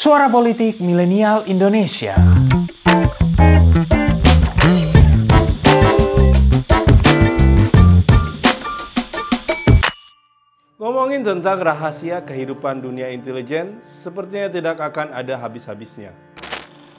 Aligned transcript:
Suara 0.00 0.32
Politik 0.32 0.80
Milenial 0.80 1.44
Indonesia. 1.44 2.16
Ngomongin 10.80 11.20
tentang 11.20 11.60
rahasia 11.60 12.24
kehidupan 12.24 12.80
dunia 12.80 13.12
intelijen, 13.12 13.84
sepertinya 13.84 14.48
tidak 14.48 14.80
akan 14.80 15.12
ada 15.12 15.36
habis-habisnya. 15.36 16.16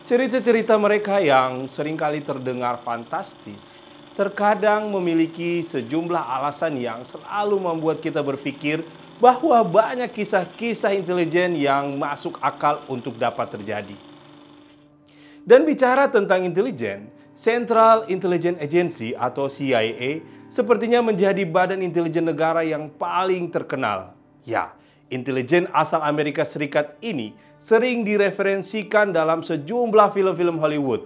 Cerita-cerita 0.06 0.78
mereka 0.78 1.18
yang 1.18 1.66
sering 1.66 1.98
kali 1.98 2.22
terdengar 2.22 2.86
fantastis, 2.86 3.66
terkadang 4.14 4.94
memiliki 4.94 5.66
sejumlah 5.66 6.22
alasan 6.22 6.78
yang 6.78 7.02
selalu 7.02 7.66
membuat 7.66 7.98
kita 7.98 8.22
berpikir 8.22 8.86
bahwa 9.22 9.62
banyak 9.62 10.10
kisah-kisah 10.10 10.98
intelijen 10.98 11.54
yang 11.54 11.94
masuk 11.94 12.42
akal 12.42 12.82
untuk 12.90 13.22
dapat 13.22 13.54
terjadi. 13.54 13.94
Dan 15.46 15.62
bicara 15.62 16.10
tentang 16.10 16.42
intelijen, 16.42 17.14
Central 17.38 18.10
Intelligence 18.10 18.58
Agency 18.58 19.14
atau 19.14 19.46
CIA 19.46 20.26
sepertinya 20.50 21.06
menjadi 21.06 21.46
badan 21.46 21.86
intelijen 21.86 22.26
negara 22.26 22.66
yang 22.66 22.90
paling 22.90 23.54
terkenal. 23.54 24.18
Ya, 24.42 24.74
intelijen 25.14 25.70
asal 25.70 26.02
Amerika 26.02 26.42
Serikat 26.42 26.98
ini 27.02 27.38
sering 27.62 28.02
direferensikan 28.02 29.14
dalam 29.14 29.46
sejumlah 29.46 30.18
film-film 30.18 30.58
Hollywood. 30.58 31.06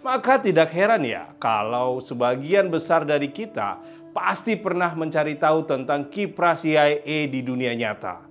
Maka 0.00 0.40
tidak 0.40 0.72
heran 0.72 1.04
ya 1.04 1.28
kalau 1.36 2.00
sebagian 2.00 2.72
besar 2.72 3.04
dari 3.04 3.28
kita 3.28 3.76
pasti 4.10 4.58
pernah 4.58 4.92
mencari 4.94 5.38
tahu 5.38 5.66
tentang 5.66 6.10
kiprah 6.10 6.58
CIA 6.58 7.30
di 7.30 7.40
dunia 7.42 7.74
nyata. 7.74 8.26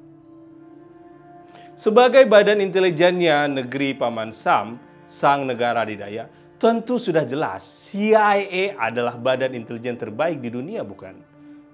Sebagai 1.79 2.27
badan 2.27 2.59
intelijennya 2.59 3.47
negeri 3.47 3.95
Paman 3.95 4.35
Sam, 4.35 4.75
sang 5.07 5.47
negara 5.47 5.87
didaya, 5.87 6.27
Tentu 6.59 6.99
sudah 6.99 7.23
jelas, 7.23 7.63
CIA 7.87 8.75
adalah 8.75 9.15
badan 9.15 9.55
intelijen 9.55 9.95
terbaik 9.95 10.43
di 10.43 10.51
dunia, 10.51 10.83
bukan? 10.83 11.15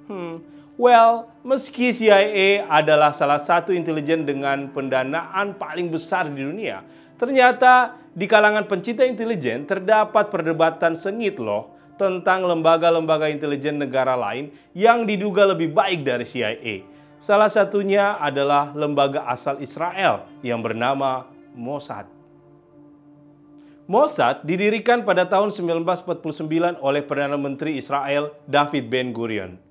Hmm, 0.06 0.46
well, 0.78 1.26
meski 1.42 1.90
CIA 1.90 2.70
adalah 2.70 3.10
salah 3.18 3.42
satu 3.42 3.74
intelijen 3.74 4.30
dengan 4.30 4.70
pendanaan 4.70 5.58
paling 5.58 5.90
besar 5.90 6.30
di 6.30 6.38
dunia, 6.38 6.86
ternyata 7.18 7.98
di 8.14 8.30
kalangan 8.30 8.70
pencinta 8.70 9.02
intelijen 9.02 9.66
terdapat 9.66 10.30
perdebatan 10.30 10.94
sengit 10.94 11.42
loh 11.42 11.75
tentang 11.96 12.44
lembaga-lembaga 12.48 13.32
intelijen 13.32 13.80
negara 13.80 14.16
lain 14.16 14.52
yang 14.76 15.08
diduga 15.08 15.48
lebih 15.48 15.72
baik 15.72 16.04
dari 16.04 16.24
CIA. 16.28 16.76
Salah 17.20 17.50
satunya 17.50 18.20
adalah 18.22 18.76
lembaga 18.76 19.26
asal 19.26 19.58
Israel 19.64 20.30
yang 20.46 20.62
bernama 20.62 21.26
Mossad. 21.56 22.06
Mossad 23.86 24.42
didirikan 24.42 25.06
pada 25.06 25.30
tahun 25.30 25.54
1949 25.54 26.82
oleh 26.82 27.02
Perdana 27.06 27.38
Menteri 27.38 27.78
Israel 27.78 28.34
David 28.50 28.90
Ben-Gurion. 28.90 29.62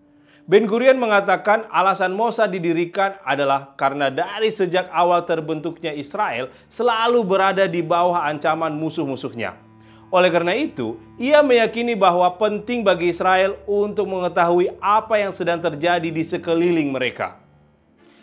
Ben-Gurion 0.45 1.00
mengatakan 1.00 1.64
alasan 1.72 2.12
Mossad 2.12 2.52
didirikan 2.52 3.17
adalah 3.25 3.72
karena 3.80 4.12
dari 4.12 4.52
sejak 4.52 4.92
awal 4.92 5.25
terbentuknya 5.25 5.91
Israel 5.97 6.52
selalu 6.69 7.25
berada 7.25 7.64
di 7.64 7.80
bawah 7.80 8.22
ancaman 8.28 8.77
musuh-musuhnya. 8.77 9.63
Oleh 10.14 10.30
karena 10.30 10.54
itu, 10.54 10.94
ia 11.18 11.42
meyakini 11.42 11.98
bahwa 11.98 12.30
penting 12.38 12.86
bagi 12.86 13.10
Israel 13.10 13.58
untuk 13.66 14.06
mengetahui 14.06 14.70
apa 14.78 15.18
yang 15.18 15.34
sedang 15.34 15.58
terjadi 15.58 16.06
di 16.06 16.22
sekeliling 16.22 16.94
mereka. 16.94 17.42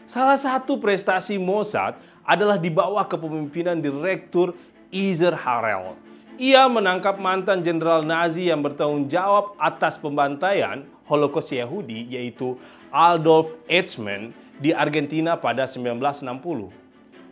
Salah 0.08 0.40
satu 0.40 0.80
prestasi 0.80 1.36
Mossad 1.36 2.00
adalah 2.24 2.56
di 2.56 2.72
bawah 2.72 3.04
kepemimpinan 3.04 3.84
Direktur 3.84 4.56
Izer 4.88 5.36
Harel. 5.36 6.00
Ia 6.40 6.64
menangkap 6.72 7.20
mantan 7.20 7.60
jenderal 7.60 8.08
Nazi 8.08 8.48
yang 8.48 8.64
bertanggung 8.64 9.12
jawab 9.12 9.52
atas 9.60 10.00
pembantaian 10.00 10.88
Holocaust 11.12 11.52
Yahudi 11.52 12.08
yaitu 12.08 12.56
Adolf 12.88 13.52
Eichmann 13.68 14.32
di 14.64 14.72
Argentina 14.72 15.36
pada 15.36 15.68
1960. 15.68 16.81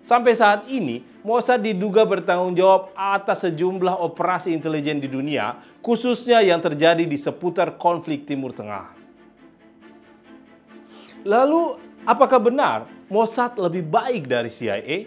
Sampai 0.09 0.33
saat 0.33 0.65
ini, 0.65 1.05
Mossad 1.21 1.61
diduga 1.61 2.01
bertanggung 2.01 2.57
jawab 2.57 2.89
atas 2.97 3.45
sejumlah 3.45 3.93
operasi 4.01 4.49
intelijen 4.57 4.97
di 4.97 5.05
dunia, 5.05 5.61
khususnya 5.85 6.41
yang 6.41 6.57
terjadi 6.57 7.05
di 7.05 7.13
seputar 7.13 7.77
konflik 7.77 8.25
Timur 8.25 8.49
Tengah. 8.49 8.89
Lalu, 11.29 11.77
apakah 12.09 12.41
benar 12.41 12.89
Mossad 13.05 13.53
lebih 13.61 13.85
baik 13.85 14.25
dari 14.25 14.49
CIA? 14.49 15.05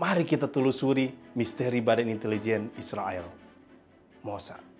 Mari 0.00 0.24
kita 0.24 0.48
telusuri 0.48 1.12
misteri 1.36 1.84
Badan 1.84 2.08
Intelijen 2.08 2.72
Israel, 2.80 3.28
Mossad. 4.24 4.71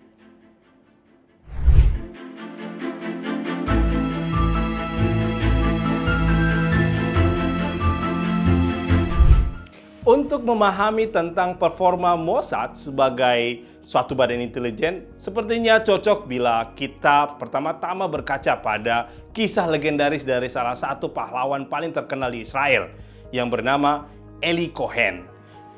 Untuk 10.03 10.43
memahami 10.43 11.07
tentang 11.07 11.55
performa 11.55 12.19
Mossad 12.19 12.75
sebagai 12.75 13.63
suatu 13.87 14.11
badan 14.11 14.43
intelijen, 14.43 15.07
sepertinya 15.15 15.79
cocok 15.79 16.27
bila 16.27 16.75
kita 16.75 17.39
pertama-tama 17.39 18.11
berkaca 18.11 18.59
pada 18.59 19.07
kisah 19.31 19.63
legendaris 19.63 20.27
dari 20.27 20.51
salah 20.51 20.75
satu 20.75 21.07
pahlawan 21.07 21.71
paling 21.71 21.95
terkenal 21.95 22.35
di 22.35 22.43
Israel 22.43 22.91
yang 23.31 23.47
bernama 23.47 24.03
Eli 24.43 24.75
Cohen. 24.75 25.23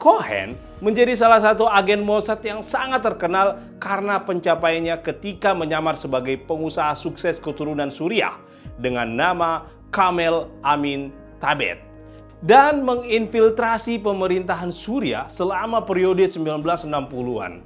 Cohen 0.02 0.58
menjadi 0.82 1.14
salah 1.14 1.46
satu 1.46 1.70
agen 1.70 2.02
Mossad 2.02 2.42
yang 2.42 2.66
sangat 2.66 3.06
terkenal 3.06 3.62
karena 3.78 4.18
pencapaiannya 4.26 5.06
ketika 5.06 5.54
menyamar 5.54 6.02
sebagai 6.02 6.42
pengusaha 6.50 6.98
sukses 6.98 7.38
keturunan 7.38 7.94
Suriah 7.94 8.42
dengan 8.82 9.06
nama 9.06 9.70
Kamel 9.94 10.50
Amin 10.66 11.14
Tabet 11.38 11.85
dan 12.46 12.86
menginfiltrasi 12.86 13.98
pemerintahan 14.06 14.70
Suriah 14.70 15.26
selama 15.26 15.82
periode 15.82 16.30
1960-an. 16.30 17.66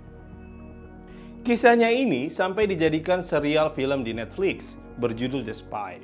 Kisahnya 1.44 1.92
ini 1.92 2.32
sampai 2.32 2.64
dijadikan 2.64 3.20
serial 3.20 3.76
film 3.76 4.08
di 4.08 4.16
Netflix 4.16 4.80
berjudul 5.04 5.44
The 5.44 5.56
Spy. 5.56 6.00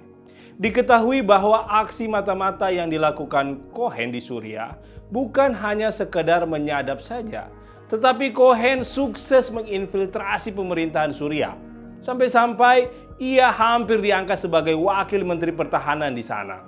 Diketahui 0.60 1.24
bahwa 1.24 1.68
aksi 1.68 2.08
mata-mata 2.08 2.72
yang 2.72 2.92
dilakukan 2.92 3.72
Cohen 3.72 4.12
di 4.12 4.20
Suriah 4.20 4.76
bukan 5.08 5.56
hanya 5.56 5.92
sekedar 5.92 6.44
menyadap 6.48 7.00
saja, 7.00 7.52
tetapi 7.88 8.36
Cohen 8.36 8.84
sukses 8.84 9.52
menginfiltrasi 9.52 10.52
pemerintahan 10.52 11.16
Suriah. 11.16 11.56
Sampai-sampai 12.04 12.92
ia 13.20 13.52
hampir 13.52 14.04
diangkat 14.04 14.40
sebagai 14.40 14.76
wakil 14.76 15.24
menteri 15.24 15.56
pertahanan 15.56 16.12
di 16.12 16.24
sana. 16.24 16.64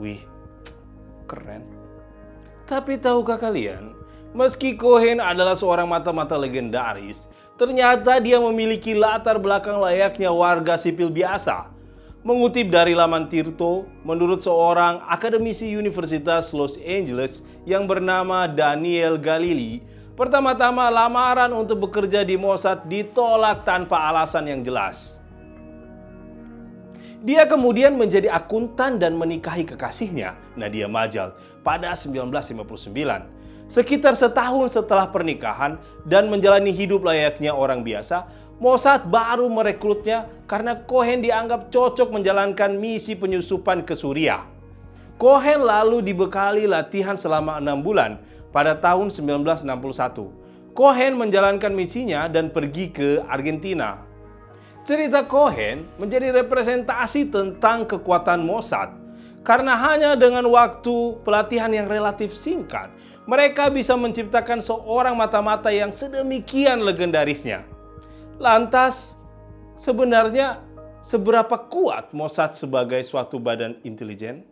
Wih, 0.00 0.20
keren. 1.32 1.64
Tapi 2.68 3.00
tahukah 3.00 3.40
kalian, 3.40 3.96
meski 4.36 4.76
Cohen 4.76 5.16
adalah 5.16 5.56
seorang 5.56 5.88
mata-mata 5.88 6.36
legendaris, 6.36 7.24
ternyata 7.56 8.20
dia 8.20 8.36
memiliki 8.36 8.92
latar 8.92 9.40
belakang 9.40 9.80
layaknya 9.80 10.28
warga 10.28 10.76
sipil 10.76 11.08
biasa 11.08 11.72
Mengutip 12.22 12.70
dari 12.70 12.94
laman 12.94 13.26
Tirto, 13.26 13.82
menurut 14.06 14.46
seorang 14.46 15.02
akademisi 15.10 15.74
Universitas 15.74 16.54
Los 16.54 16.78
Angeles 16.78 17.42
yang 17.66 17.82
bernama 17.82 18.46
Daniel 18.46 19.18
Galili, 19.18 19.82
pertama-tama 20.14 20.86
lamaran 20.86 21.50
untuk 21.50 21.90
bekerja 21.90 22.22
di 22.22 22.38
Mossad 22.38 22.86
ditolak 22.86 23.66
tanpa 23.66 24.06
alasan 24.06 24.46
yang 24.46 24.62
jelas. 24.62 25.18
Dia 27.22 27.46
kemudian 27.46 27.94
menjadi 27.94 28.34
akuntan 28.34 28.98
dan 28.98 29.14
menikahi 29.14 29.62
kekasihnya, 29.62 30.34
Nadia 30.58 30.90
Majal, 30.90 31.38
pada 31.62 31.94
1959. 31.94 32.90
Sekitar 33.70 34.18
setahun 34.18 34.74
setelah 34.74 35.06
pernikahan 35.06 35.78
dan 36.02 36.26
menjalani 36.26 36.74
hidup 36.74 37.06
layaknya 37.06 37.54
orang 37.54 37.86
biasa, 37.86 38.26
Mossad 38.58 39.06
baru 39.06 39.46
merekrutnya 39.46 40.26
karena 40.50 40.82
Cohen 40.82 41.22
dianggap 41.22 41.70
cocok 41.70 42.10
menjalankan 42.10 42.74
misi 42.74 43.14
penyusupan 43.14 43.86
ke 43.86 43.94
Suriah. 43.94 44.42
Cohen 45.14 45.62
lalu 45.62 46.02
dibekali 46.02 46.66
latihan 46.66 47.14
selama 47.14 47.62
enam 47.62 47.86
bulan 47.86 48.18
pada 48.50 48.74
tahun 48.74 49.14
1961. 49.14 50.74
Cohen 50.74 51.14
menjalankan 51.14 51.70
misinya 51.70 52.26
dan 52.26 52.50
pergi 52.50 52.90
ke 52.90 53.22
Argentina. 53.30 54.11
Cerita 54.82 55.22
Cohen 55.30 55.86
menjadi 55.94 56.34
representasi 56.34 57.30
tentang 57.30 57.86
kekuatan 57.86 58.42
Mossad 58.42 58.90
karena 59.46 59.78
hanya 59.78 60.18
dengan 60.18 60.42
waktu 60.50 61.22
pelatihan 61.22 61.70
yang 61.70 61.86
relatif 61.86 62.34
singkat, 62.34 62.90
mereka 63.26 63.70
bisa 63.70 63.94
menciptakan 63.94 64.58
seorang 64.58 65.14
mata-mata 65.14 65.70
yang 65.70 65.94
sedemikian 65.94 66.82
legendarisnya. 66.82 67.62
Lantas, 68.42 69.14
sebenarnya 69.78 70.62
seberapa 71.06 71.58
kuat 71.70 72.10
Mossad 72.10 72.58
sebagai 72.58 73.06
suatu 73.06 73.38
badan 73.38 73.78
intelijen? 73.86 74.42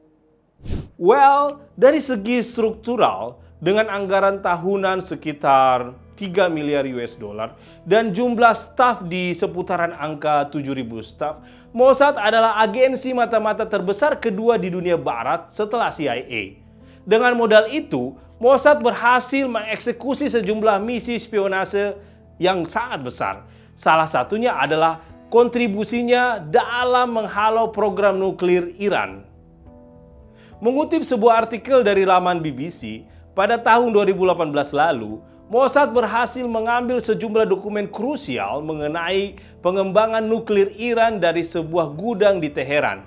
Well, 0.95 1.59
dari 1.75 1.99
segi 1.99 2.39
struktural, 2.43 3.39
dengan 3.59 3.91
anggaran 3.91 4.43
tahunan 4.43 5.03
sekitar 5.03 5.95
3 6.21 6.53
miliar 6.53 6.85
US 7.01 7.17
dollar 7.17 7.57
dan 7.89 8.13
jumlah 8.13 8.53
staf 8.53 9.09
di 9.09 9.33
seputaran 9.33 9.97
angka 9.97 10.53
7.000 10.53 10.85
staf, 11.01 11.41
Mossad 11.73 12.21
adalah 12.21 12.61
agensi 12.61 13.17
mata-mata 13.17 13.65
terbesar 13.65 14.21
kedua 14.21 14.61
di 14.61 14.69
dunia 14.69 15.01
barat 15.01 15.49
setelah 15.49 15.89
CIA. 15.89 16.61
Dengan 17.09 17.33
modal 17.41 17.73
itu, 17.73 18.13
Mossad 18.37 18.85
berhasil 18.85 19.49
mengeksekusi 19.49 20.29
sejumlah 20.29 20.77
misi 20.85 21.17
spionase 21.17 21.97
yang 22.37 22.69
sangat 22.69 23.01
besar. 23.01 23.35
Salah 23.73 24.05
satunya 24.05 24.53
adalah 24.53 25.01
kontribusinya 25.33 26.43
dalam 26.43 27.17
menghalau 27.17 27.73
program 27.73 28.21
nuklir 28.21 28.77
Iran. 28.77 29.25
Mengutip 30.61 31.01
sebuah 31.07 31.49
artikel 31.49 31.81
dari 31.81 32.05
laman 32.05 32.45
BBC, 32.45 33.09
pada 33.33 33.57
tahun 33.57 33.97
2018 33.97 34.53
lalu, 34.77 35.23
Mossad 35.51 35.91
berhasil 35.91 36.47
mengambil 36.47 37.03
sejumlah 37.03 37.43
dokumen 37.51 37.91
krusial 37.91 38.63
mengenai 38.63 39.35
pengembangan 39.67 40.23
nuklir 40.23 40.71
Iran 40.79 41.19
dari 41.19 41.43
sebuah 41.43 41.91
gudang 41.99 42.39
di 42.39 42.55
Teheran. 42.55 43.03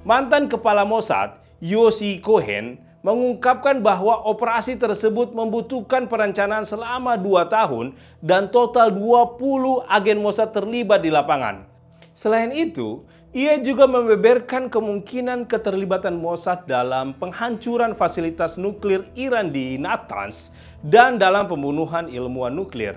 Mantan 0.00 0.48
kepala 0.48 0.88
Mossad, 0.88 1.36
Yossi 1.60 2.16
Cohen, 2.24 2.80
mengungkapkan 3.04 3.84
bahwa 3.84 4.24
operasi 4.24 4.80
tersebut 4.80 5.36
membutuhkan 5.36 6.08
perencanaan 6.08 6.64
selama 6.64 7.20
2 7.20 7.44
tahun 7.52 7.92
dan 8.24 8.48
total 8.48 8.96
20 8.96 9.84
agen 9.84 10.24
Mossad 10.24 10.56
terlibat 10.56 11.04
di 11.04 11.12
lapangan. 11.12 11.68
Selain 12.16 12.56
itu, 12.56 13.04
ia 13.36 13.60
juga 13.60 13.84
membeberkan 13.84 14.72
kemungkinan 14.72 15.44
keterlibatan 15.44 16.16
Mossad 16.16 16.64
dalam 16.64 17.12
penghancuran 17.20 17.92
fasilitas 17.92 18.56
nuklir 18.56 19.04
Iran 19.12 19.52
di 19.52 19.76
Natanz 19.76 20.56
dan 20.80 21.20
dalam 21.20 21.44
pembunuhan 21.44 22.08
ilmuwan 22.08 22.56
nuklir. 22.56 22.96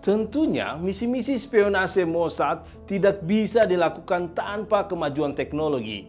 Tentunya, 0.00 0.80
misi-misi 0.80 1.36
spionase 1.36 2.08
Mossad 2.08 2.64
tidak 2.88 3.20
bisa 3.28 3.68
dilakukan 3.68 4.32
tanpa 4.32 4.88
kemajuan 4.88 5.36
teknologi. 5.36 6.08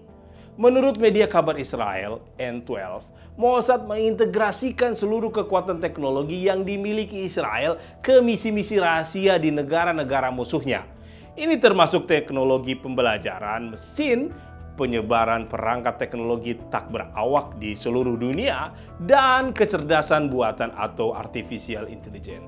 Menurut 0.55 0.95
media 0.95 1.27
kabar 1.27 1.59
Israel, 1.59 2.23
N12, 2.39 3.03
Mossad 3.35 3.83
mengintegrasikan 3.83 4.95
seluruh 4.95 5.35
kekuatan 5.35 5.83
teknologi 5.83 6.47
yang 6.47 6.63
dimiliki 6.63 7.27
Israel 7.27 7.75
ke 7.99 8.23
misi-misi 8.23 8.79
rahasia 8.79 9.35
di 9.35 9.51
negara-negara 9.51 10.31
musuhnya– 10.31 10.87
ini 11.35 11.59
termasuk 11.59 12.07
teknologi 12.07 12.79
pembelajaran 12.79 13.75
mesin, 13.75 14.31
penyebaran 14.79 15.47
perangkat 15.51 15.99
teknologi 15.99 16.55
tak 16.71 16.87
berawak 16.91 17.59
di 17.59 17.75
seluruh 17.75 18.15
dunia, 18.15 18.71
dan 19.03 19.51
kecerdasan 19.51 20.31
buatan 20.31 20.71
atau 20.75 21.11
artificial 21.11 21.91
intelligence. 21.91 22.47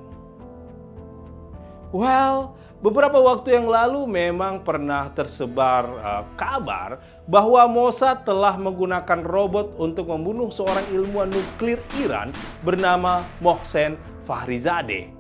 Well, 1.96 2.60
beberapa 2.84 3.16
waktu 3.16 3.60
yang 3.60 3.68
lalu 3.72 4.08
memang 4.08 4.64
pernah 4.64 5.08
tersebar 5.16 5.88
uh, 5.88 6.24
kabar 6.36 7.00
bahwa 7.28 7.64
Mossad 7.68 8.28
telah 8.28 8.60
menggunakan 8.60 9.24
robot 9.24 9.80
untuk 9.80 10.12
membunuh 10.12 10.52
seorang 10.52 10.84
ilmuwan 10.92 11.32
nuklir 11.32 11.80
Iran 12.04 12.32
bernama 12.60 13.24
Mohsen 13.40 13.96
Fahrizadeh. 14.28 15.17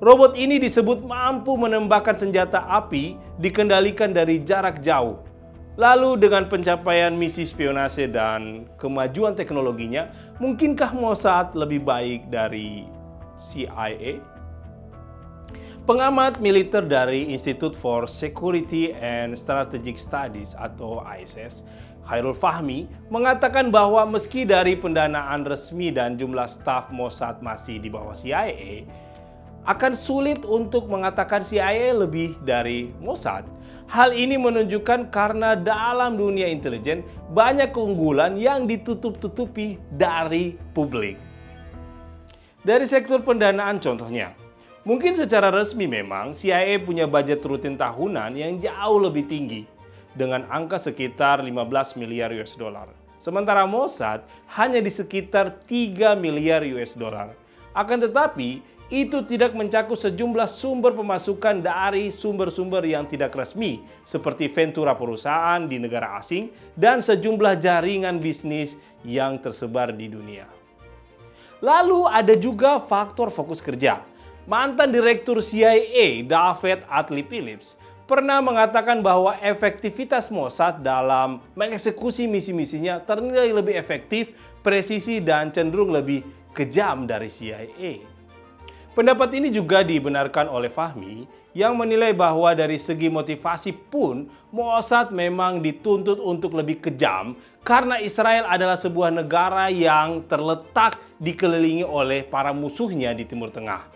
Robot 0.00 0.32
ini 0.32 0.56
disebut 0.56 1.04
mampu 1.04 1.60
menembakkan 1.60 2.16
senjata 2.16 2.64
api 2.72 3.20
dikendalikan 3.36 4.16
dari 4.16 4.40
jarak 4.40 4.80
jauh. 4.80 5.20
Lalu 5.76 6.16
dengan 6.16 6.48
pencapaian 6.48 7.12
misi 7.12 7.44
spionase 7.44 8.08
dan 8.08 8.64
kemajuan 8.80 9.36
teknologinya, 9.36 10.08
mungkinkah 10.40 10.96
Mossad 10.96 11.52
lebih 11.52 11.84
baik 11.84 12.32
dari 12.32 12.88
CIA? 13.36 14.24
Pengamat 15.84 16.40
militer 16.40 16.80
dari 16.80 17.28
Institute 17.28 17.76
for 17.76 18.08
Security 18.08 18.96
and 18.96 19.36
Strategic 19.36 20.00
Studies 20.00 20.56
atau 20.56 21.04
ISS, 21.04 21.68
Khairul 22.08 22.32
Fahmi, 22.32 22.88
mengatakan 23.12 23.68
bahwa 23.68 24.08
meski 24.08 24.48
dari 24.48 24.80
pendanaan 24.80 25.44
resmi 25.44 25.92
dan 25.92 26.16
jumlah 26.16 26.48
staf 26.48 26.88
Mossad 26.88 27.44
masih 27.44 27.76
di 27.76 27.92
bawah 27.92 28.16
CIA, 28.16 28.88
akan 29.68 29.92
sulit 29.92 30.40
untuk 30.46 30.88
mengatakan 30.88 31.44
CIA 31.44 31.92
lebih 31.92 32.36
dari 32.44 32.92
Mossad. 33.00 33.44
Hal 33.90 34.14
ini 34.14 34.38
menunjukkan 34.38 35.10
karena 35.10 35.58
dalam 35.58 36.14
dunia 36.14 36.46
intelijen 36.46 37.02
banyak 37.34 37.74
keunggulan 37.74 38.38
yang 38.38 38.70
ditutup-tutupi 38.70 39.82
dari 39.90 40.54
publik. 40.72 41.18
Dari 42.62 42.86
sektor 42.86 43.18
pendanaan 43.24 43.82
contohnya, 43.82 44.36
mungkin 44.86 45.18
secara 45.18 45.50
resmi 45.50 45.90
memang 45.90 46.30
CIA 46.30 46.78
punya 46.86 47.10
budget 47.10 47.42
rutin 47.42 47.74
tahunan 47.74 48.38
yang 48.38 48.62
jauh 48.62 49.00
lebih 49.02 49.26
tinggi 49.26 49.66
dengan 50.14 50.46
angka 50.46 50.78
sekitar 50.78 51.42
15 51.42 51.98
miliar 51.98 52.30
US 52.38 52.54
dollar. 52.54 52.86
Sementara 53.20 53.68
Mossad 53.68 54.24
hanya 54.56 54.80
di 54.80 54.88
sekitar 54.88 55.66
3 55.68 56.16
miliar 56.16 56.64
US 56.78 56.96
dollar. 56.96 57.34
Akan 57.76 58.00
tetapi, 58.00 58.64
itu 58.90 59.22
tidak 59.22 59.54
mencakup 59.54 59.94
sejumlah 59.94 60.50
sumber 60.50 60.90
pemasukan 60.90 61.62
dari 61.62 62.10
sumber-sumber 62.10 62.82
yang 62.82 63.06
tidak 63.06 63.30
resmi, 63.38 63.86
seperti 64.02 64.50
ventura 64.50 64.98
perusahaan 64.98 65.62
di 65.62 65.78
negara 65.78 66.18
asing 66.18 66.50
dan 66.74 66.98
sejumlah 66.98 67.62
jaringan 67.62 68.18
bisnis 68.18 68.74
yang 69.06 69.38
tersebar 69.38 69.94
di 69.94 70.10
dunia. 70.10 70.50
Lalu 71.62 72.10
ada 72.10 72.34
juga 72.34 72.82
faktor 72.82 73.30
fokus 73.30 73.62
kerja. 73.62 74.02
Mantan 74.50 74.90
Direktur 74.90 75.38
CIA 75.38 76.26
David 76.26 76.82
Atlee 76.90 77.22
Phillips 77.22 77.78
pernah 78.10 78.42
mengatakan 78.42 78.98
bahwa 78.98 79.38
efektivitas 79.38 80.34
Mossad 80.34 80.82
dalam 80.82 81.38
mengeksekusi 81.54 82.26
misi-misinya 82.26 82.98
ternilai 83.06 83.54
lebih 83.54 83.78
efektif, 83.78 84.34
presisi, 84.66 85.22
dan 85.22 85.54
cenderung 85.54 85.94
lebih 85.94 86.26
kejam 86.50 87.06
dari 87.06 87.30
CIA. 87.30 88.09
Pendapat 88.90 89.30
ini 89.38 89.54
juga 89.54 89.86
dibenarkan 89.86 90.50
oleh 90.50 90.66
Fahmi 90.66 91.22
yang 91.54 91.78
menilai 91.78 92.10
bahwa 92.10 92.50
dari 92.58 92.74
segi 92.74 93.06
motivasi 93.06 93.70
pun 93.70 94.26
Mossad 94.50 95.14
memang 95.14 95.62
dituntut 95.62 96.18
untuk 96.18 96.58
lebih 96.58 96.82
kejam 96.82 97.38
karena 97.62 98.02
Israel 98.02 98.50
adalah 98.50 98.74
sebuah 98.74 99.14
negara 99.14 99.70
yang 99.70 100.26
terletak 100.26 100.98
dikelilingi 101.22 101.86
oleh 101.86 102.26
para 102.26 102.50
musuhnya 102.50 103.14
di 103.14 103.22
Timur 103.30 103.54
Tengah. 103.54 103.86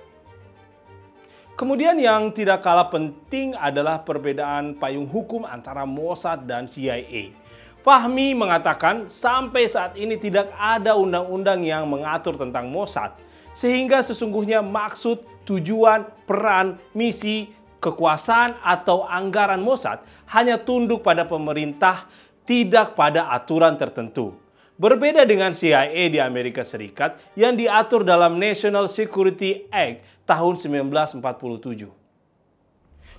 Kemudian 1.58 1.98
yang 1.98 2.30
tidak 2.30 2.62
kalah 2.62 2.86
penting 2.86 3.54
adalah 3.58 4.02
perbedaan 4.02 4.78
payung 4.78 5.10
hukum 5.10 5.42
antara 5.42 5.82
Mossad 5.82 6.46
dan 6.46 6.70
CIA. 6.70 7.34
Fahmi 7.82 8.30
mengatakan 8.34 9.10
sampai 9.10 9.66
saat 9.66 9.98
ini 9.98 10.22
tidak 10.22 10.54
ada 10.54 10.94
undang-undang 10.94 11.66
yang 11.66 11.82
mengatur 11.90 12.38
tentang 12.38 12.70
Mossad 12.70 13.14
sehingga 13.54 14.02
sesungguhnya 14.02 14.60
maksud, 14.60 15.22
tujuan, 15.46 16.10
peran, 16.26 16.76
misi, 16.92 17.54
kekuasaan 17.78 18.58
atau 18.64 19.04
anggaran 19.04 19.62
Mossad 19.62 20.02
hanya 20.32 20.58
tunduk 20.58 21.04
pada 21.04 21.28
pemerintah, 21.28 22.08
tidak 22.44 22.98
pada 22.98 23.30
aturan 23.32 23.76
tertentu. 23.76 24.34
Berbeda 24.74 25.22
dengan 25.22 25.54
CIA 25.54 26.10
di 26.10 26.18
Amerika 26.18 26.66
Serikat 26.66 27.14
yang 27.38 27.54
diatur 27.54 28.02
dalam 28.02 28.42
National 28.42 28.90
Security 28.90 29.70
Act 29.70 30.02
tahun 30.26 30.58
1947. 30.58 31.86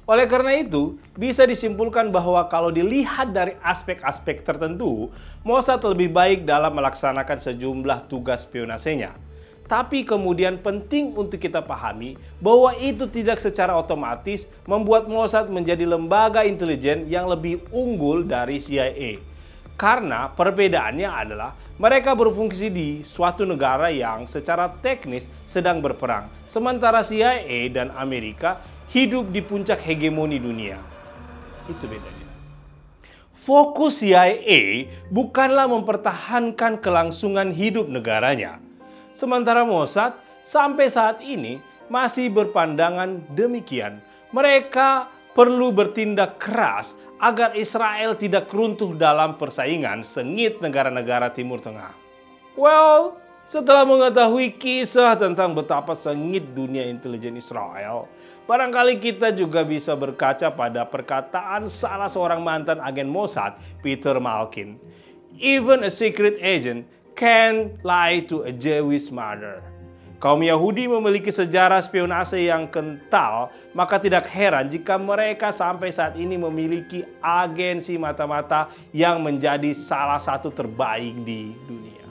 Oleh 0.06 0.30
karena 0.30 0.62
itu, 0.62 1.02
bisa 1.18 1.48
disimpulkan 1.50 2.14
bahwa 2.14 2.46
kalau 2.46 2.70
dilihat 2.70 3.34
dari 3.34 3.58
aspek-aspek 3.64 4.46
tertentu, 4.46 5.10
Mossad 5.42 5.82
lebih 5.82 6.14
baik 6.14 6.46
dalam 6.46 6.78
melaksanakan 6.78 7.42
sejumlah 7.42 8.06
tugas 8.06 8.46
spionasenya. 8.46 9.25
Tapi 9.66 10.06
kemudian 10.06 10.62
penting 10.62 11.18
untuk 11.18 11.42
kita 11.42 11.58
pahami 11.58 12.14
bahwa 12.38 12.78
itu 12.78 13.10
tidak 13.10 13.42
secara 13.42 13.74
otomatis 13.74 14.46
membuat 14.70 15.10
Mossad 15.10 15.50
menjadi 15.50 15.90
lembaga 15.90 16.46
intelijen 16.46 17.10
yang 17.10 17.26
lebih 17.26 17.66
unggul 17.74 18.22
dari 18.22 18.62
CIA. 18.62 19.18
Karena 19.74 20.30
perbedaannya 20.30 21.10
adalah 21.10 21.58
mereka 21.82 22.14
berfungsi 22.14 22.70
di 22.70 23.02
suatu 23.04 23.44
negara 23.44 23.90
yang 23.90 24.30
secara 24.30 24.70
teknis 24.70 25.26
sedang 25.50 25.82
berperang, 25.82 26.30
sementara 26.48 27.02
CIA 27.02 27.68
dan 27.74 27.90
Amerika 27.98 28.62
hidup 28.94 29.34
di 29.34 29.42
puncak 29.42 29.82
hegemoni 29.82 30.40
dunia. 30.40 30.78
Itu 31.66 31.90
bedanya. 31.90 32.26
Fokus 33.46 34.02
CIA 34.02 34.90
bukanlah 35.10 35.70
mempertahankan 35.70 36.82
kelangsungan 36.82 37.54
hidup 37.54 37.86
negaranya, 37.92 38.58
Sementara 39.16 39.64
Mossad 39.64 40.20
sampai 40.44 40.92
saat 40.92 41.24
ini 41.24 41.64
masih 41.88 42.28
berpandangan 42.30 43.24
demikian. 43.32 44.04
Mereka 44.36 45.08
perlu 45.32 45.72
bertindak 45.72 46.36
keras 46.38 46.92
agar 47.18 47.56
Israel 47.56 48.20
tidak 48.20 48.52
runtuh 48.52 48.92
dalam 48.92 49.40
persaingan 49.40 50.04
sengit 50.04 50.60
negara-negara 50.60 51.32
Timur 51.32 51.64
Tengah. 51.64 51.96
Well, 52.60 53.16
Setelah 53.46 53.86
mengetahui 53.86 54.58
kisah 54.58 55.14
tentang 55.22 55.54
betapa 55.54 55.94
sengit 55.94 56.50
dunia 56.58 56.90
intelijen 56.90 57.38
Israel, 57.38 58.10
barangkali 58.50 58.98
kita 58.98 59.30
juga 59.38 59.62
bisa 59.62 59.94
berkaca 59.94 60.50
pada 60.50 60.82
perkataan 60.82 61.70
salah 61.70 62.10
seorang 62.10 62.42
mantan 62.42 62.82
agen 62.82 63.06
Mossad, 63.06 63.54
Peter 63.86 64.18
Malkin. 64.18 64.82
Even 65.38 65.86
a 65.86 65.94
secret 65.94 66.42
agent 66.42 66.90
can 67.16 67.80
lie 67.82 68.28
to 68.28 68.44
a 68.44 68.52
Jewish 68.52 69.10
mother. 69.10 69.64
Kaum 70.20 70.40
Yahudi 70.40 70.88
memiliki 70.88 71.28
sejarah 71.32 71.84
spionase 71.84 72.48
yang 72.48 72.72
kental, 72.72 73.52
maka 73.76 74.00
tidak 74.00 74.32
heran 74.32 74.72
jika 74.72 74.96
mereka 74.96 75.52
sampai 75.52 75.92
saat 75.92 76.16
ini 76.16 76.40
memiliki 76.40 77.04
agensi 77.20 78.00
mata-mata 78.00 78.72
yang 78.96 79.20
menjadi 79.20 79.76
salah 79.76 80.20
satu 80.20 80.52
terbaik 80.52 81.14
di 81.28 81.52
dunia. 81.68 82.04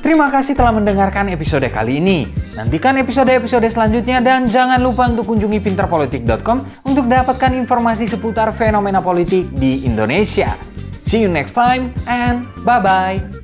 Terima 0.00 0.32
kasih 0.32 0.56
telah 0.56 0.72
mendengarkan 0.72 1.28
episode 1.28 1.68
kali 1.68 2.00
ini. 2.00 2.24
Nantikan 2.56 2.96
episode-episode 2.96 3.68
selanjutnya 3.68 4.24
dan 4.24 4.48
jangan 4.48 4.80
lupa 4.80 5.04
untuk 5.04 5.36
kunjungi 5.36 5.60
pinterpolitik.com 5.60 6.88
untuk 6.88 7.04
dapatkan 7.04 7.52
informasi 7.60 8.08
seputar 8.08 8.48
fenomena 8.56 9.04
politik 9.04 9.52
di 9.52 9.84
Indonesia. 9.84 10.69
See 11.10 11.20
you 11.20 11.28
next 11.28 11.54
time 11.54 11.92
and 12.06 12.46
bye-bye. 12.64 13.39